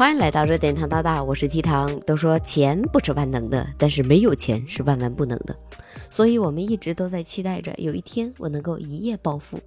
[0.00, 2.00] 欢迎来到热点糖大大，我是提糖。
[2.06, 5.54] 都说钱不是万能的，但是没有钱是万万不能的。
[6.08, 9.60] 所以，我们一直都在期待着有一天我能够一夜暴富。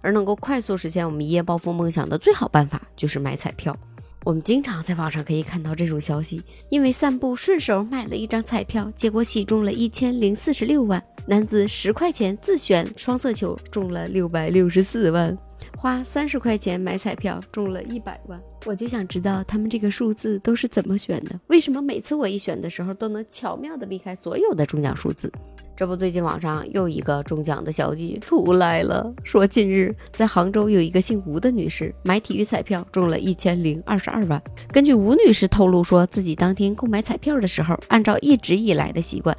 [0.00, 3.76] 而能够快速实现我们一夜暴富梦想的最好办法就是买彩票。
[4.24, 11.00] 我们经常在网上可以看到这种消息：因为散步顺手买了一张彩票，结果喜中了一千零四十六万。
[11.28, 15.38] 男子十块钱自选双色球中了六百六十四万。
[15.76, 21.38] 花三十块钱买彩票中了一百万，我就想知道他们这个数字都是怎么选的？
[21.48, 25.30] 为什么每次我一选的时候都能巧妙的避开所有的中奖数字？
[25.76, 34.42] 这不，最近网上又一个中奖的消息出来了，说近日在杭州有一个姓吴的女士买体育彩票中了一千零二十二万。
[34.72, 39.36] 根据吴女士透露，说自己当天购买彩票的时候，按照一直以来的习惯，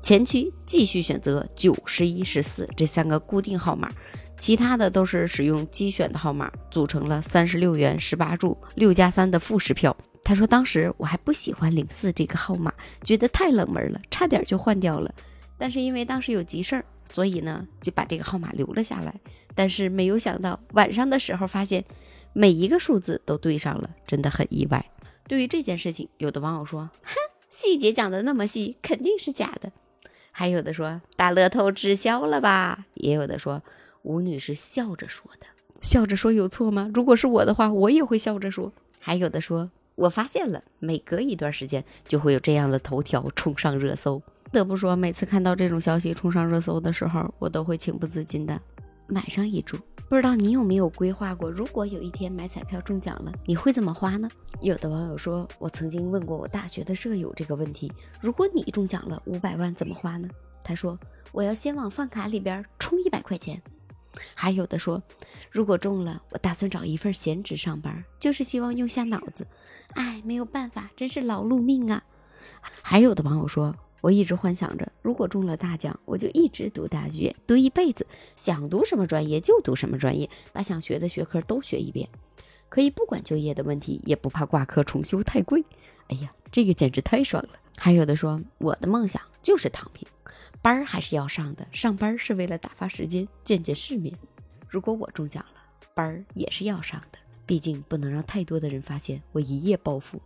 [0.00, 3.92] 前期继续选择九、十一、十四这三个固定号码。
[4.36, 9.96] 其他的都是使用机选的号码组成了三十六元十八注六加三的复式票。
[10.24, 15.14] 他说当时我还不喜欢零四这个号码，觉得太冷门了，差点就换掉了。
[15.58, 19.14] 但是因为当时有急事儿，所以呢就把这个号码留了下来。
[19.54, 21.84] 但是没有想到晚上的时候发现
[22.32, 24.84] 每一个数字都对上了，真的很意外。
[25.28, 27.14] 对于这件事情，有的网友说：“哼，
[27.50, 29.72] 细节讲的那么细，肯定是假的。”
[30.32, 33.62] 还有的说：“大乐透滞销了吧？”也有的说。
[34.04, 35.46] 吴女士笑着说的，
[35.80, 36.90] 笑着说有错吗？
[36.92, 38.70] 如果是我的话，我也会笑着说。
[39.00, 44.18] 还有的说，我发现了，每隔一段时间就会有这样的头条冲上热搜。
[44.44, 48.60] 不得不说，每次看到这种消息冲上热搜的时候，我都会情不自禁的
[49.06, 49.78] 买上一注。
[50.06, 54.28] 不知道你有没有规划过，如果有一天买彩票中奖了，你会怎么花呢？
[54.60, 60.28] 有的网友说，我曾经问过我大学的舍友这个问题：如果你中奖了五百万，怎么花呢？
[60.62, 60.98] 他说，
[61.32, 63.60] 我要先往饭卡里边充一百块钱。
[64.34, 65.02] 还有的说，
[65.50, 69.46] 如果中了，我打算找一份闲职上班，就是希望用下脑子。
[69.94, 72.02] 哎，没有办法，真是劳碌命啊。
[72.82, 82.08] 还有的网友说，我一直幻想着，如果中了大奖，我就一直读大学，读一辈子，想读什么专业就读什么专业，把想学的学科都学一遍，
[82.68, 85.64] 可以不管就业的问题，也不怕挂科重修太贵。
[86.08, 87.50] 哎呀，这个简直太爽了。
[87.76, 90.06] 还有的说，我的梦想就是躺平。
[90.64, 94.16] 班儿还是要上的，上班是为了打发时间，见见世面。
[94.66, 95.60] 如果我中奖了，
[95.92, 100.18] 班儿也是要上的，毕竟不能让太多的人发现我一夜暴富，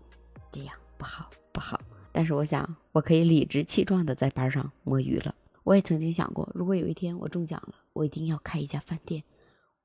[0.53, 1.81] 这样不好不好。
[2.13, 5.35] 但是我想，我可以理直气壮的在班上摸鱼了。
[5.65, 9.25] 我也曾经想过，如果有一天我中奖了，我一定要开一家饭店，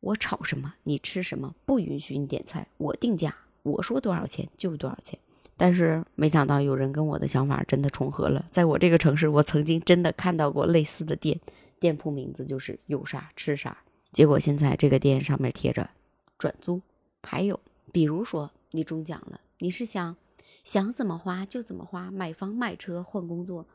[0.02, 5.18] 我炒什么你吃什么，不允许你点菜，我定价，我说多少钱就多少钱。
[5.56, 8.46] 但是没想到有人跟我的想法真的重合了。
[8.52, 11.40] 在我这个城市，我曾经真的看到过类似的店，
[11.80, 13.78] 店铺名字就是有啥吃啥。
[14.12, 15.90] 结果现在这个店上面贴着
[16.38, 16.82] 转租。
[17.24, 17.60] 还有，
[17.92, 20.18] 比如说你中奖了，你是想
[20.64, 23.66] 想怎么花就怎么花，买房买车换工作，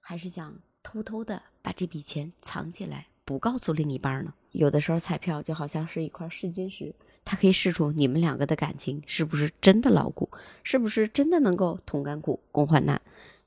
[0.00, 4.32] 还是想偷偷的把这笔钱藏起来，不告诉另一半呢？
[4.52, 6.94] 有的时候彩票就好像是一块试金石。
[7.24, 10.30] 它可以试出你们两个的感情是不是真的牢固，
[10.62, 13.00] 是不是真的能够同甘苦共患难。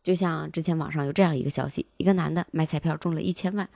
[0.03, 3.69] 就像之前网上有这样一个消息：一个男的买彩票中了一千万，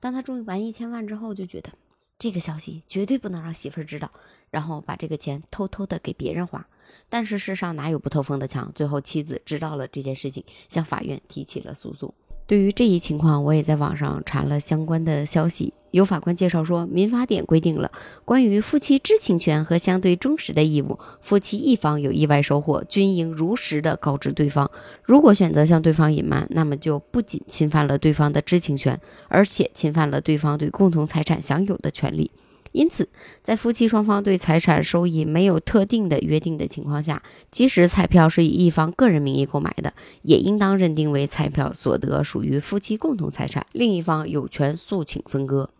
[0.00, 1.70] 当他中完一千万之后，就觉得
[2.18, 4.10] 这个消息绝对不能让媳妇儿知道，
[4.50, 6.66] 然后把这个钱偷偷的给别人花。
[7.08, 8.70] 但是世上哪有不透风的墙？
[8.74, 12.14] 最后妻子知道了这件事情，向法院提起了诉讼。
[12.46, 15.72] 对于这一情况，我也在网上查了相关的消息。
[15.90, 17.90] 有法官介绍说，民法典规定了
[18.24, 24.70] 关于夫妻知情权和相对忠实的义务，夫妻一方有意外收获，均应如实的告知对方。
[25.02, 28.98] 如果选择向对方隐瞒，那么就不仅侵犯了对方的知情权，
[29.28, 32.30] 而且侵犯了对方对共同财产享有的权利。
[32.72, 33.08] 因此，
[33.42, 45.70] 在夫妻双方对财产收益没有特定的约定的情况下，即使彩票是以一方个人名义购买的，也应当认定为彩票所得属于夫妻共同财产，另一方有权诉请分割。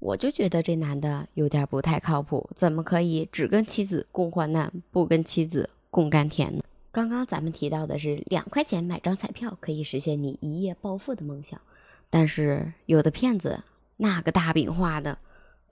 [0.00, 6.62] 我就觉得这男的有点不太靠谱，怎么可以只跟妻子共患难，不跟妻子共甘甜呢？
[6.90, 11.60] 刚刚咱们提到的是两块钱买张彩票可以实现你一夜暴富的梦想，
[12.10, 13.62] 但是有的骗子
[13.98, 15.18] 那个大饼画的。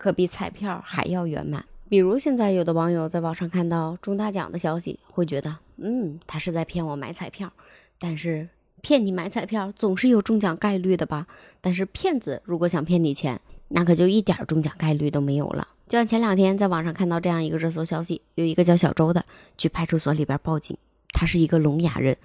[0.01, 1.63] 可比彩票还要圆满。
[1.87, 7.53] 比如现在有的网友在网上看到中大奖的消息，会觉得，嗯，他是在骗我买彩票。
[7.99, 8.49] 但是
[8.81, 11.27] 骗你买彩票总是有中奖概率的吧？
[11.61, 13.39] 但是骗子如果想骗你钱，
[13.69, 15.69] 那可就一点中奖概率都没有了。
[15.87, 19.23] 就像前两天在网上看到这样一个热搜消息，有一个叫小周的
[19.59, 20.75] 去派出所里边报警，
[21.13, 22.17] 他是一个聋哑人，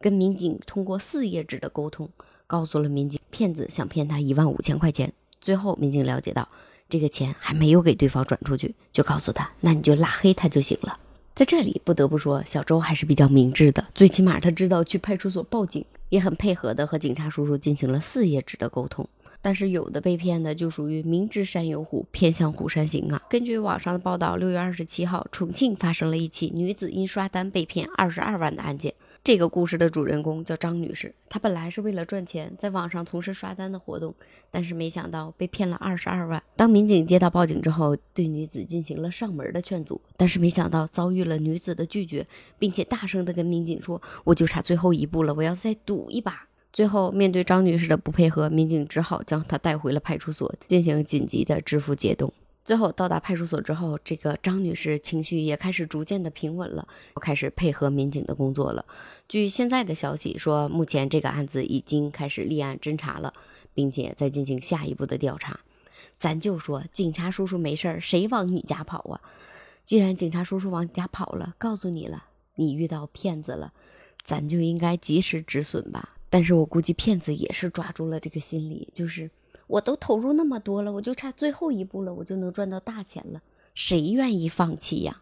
[0.00, 2.08] 跟民警通过四页纸的沟通，
[2.46, 5.12] 告诉了民警骗子想骗他一万五千块钱。
[5.42, 6.48] 最后民警了解到。
[6.88, 10.98] 这个钱还没有给对方转出去，就告诉他，那你就拉黑他就行了。
[11.34, 19.06] 在这里不得不说，小周还是比较明智的，最起码他知道去派出所报警，也很配合的和警察叔叔进行了四页纸的沟通。
[19.40, 23.22] 但是有的被骗的就属于明知山有虎，偏向虎山行啊。
[23.30, 28.94] 根据网上的报道，六月二十七号，重庆发生了一起女子因刷单被骗二十二万的案件。
[29.24, 34.14] 这个故事的主人公叫张女士，她本来是为了赚钱，在网上从事刷单的活动，
[34.50, 36.42] 但是没想到被骗了二十二万。
[36.56, 42.26] 当民警接到报警之后，对女子进行了上门的劝阻，但是没想到遭遇了女子的拒绝，
[42.58, 52.32] 并且大声的跟民警说：“我就差最后一步了，我要再赌一把。”最后面对张女士的不配合，民警只好将她带回了派出所进行紧急的支付解冻。
[52.64, 58.84] 最后到达派出所之后，这个张女士情绪也开始逐渐的平稳了，开始配合民警的工作了。
[59.26, 63.32] 据现在的消息说，目前这个案子已经开始立案侦查了，
[63.72, 65.60] 并且在进行下一步的调查。
[66.18, 69.20] 咱就说警察叔叔没事儿，谁往你家跑啊？
[69.86, 72.24] 既然警察叔叔往家跑了，告诉你了，
[72.56, 73.72] 你遇到骗子了，
[74.22, 76.17] 咱就应该及时止损吧。
[76.30, 79.30] 但是我估计骗子也是抓住了这个心理，就是。
[79.66, 83.42] 我都投入那么多了，我就差最后一步了，我就能赚到大钱了，
[83.74, 85.20] 谁愿意放弃呀？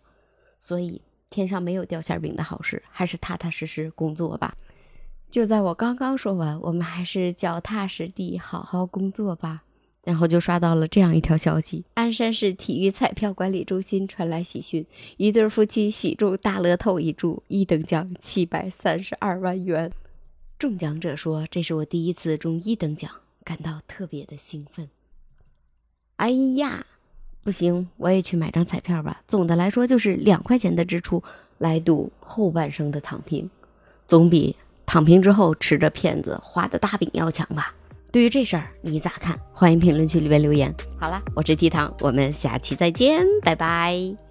[0.60, 4.56] 所以天上没有掉馅饼的好事，还是踏踏实实工作吧。
[5.28, 9.64] 就在我刚刚说完，我们还是脚踏实地好好工作吧。
[10.04, 14.86] 然后就刷到了这样一条消息：鞍山市体育彩票管理中心传来喜讯，
[15.16, 19.90] 一对夫妻喜中大乐透一注，一等奖七百三十二万元。
[20.58, 23.10] 中奖者说：“这是我第一次中一等奖。”
[23.46, 24.88] 感到特别的兴奋。
[26.16, 26.84] 哎呀，
[27.44, 29.22] 不行，我也去买张彩票吧。
[29.28, 31.22] 总的来说，就是两块钱的支出
[31.58, 33.48] 来赌后半生的躺平，
[34.08, 37.72] 总比躺平之后吃着骗子画的大饼要强吧？
[38.10, 39.38] 对于这事儿，你咋看？
[39.52, 40.74] 欢迎评论区里面留言。
[40.98, 44.25] 好了，我是提糖，我们下期再见，拜拜。